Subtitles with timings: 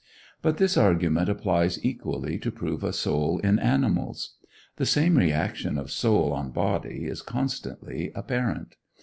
[0.41, 4.35] But this argument applies equally to prove a soul in animals.
[4.77, 8.77] The same reaction of soul on body is constantly apparent.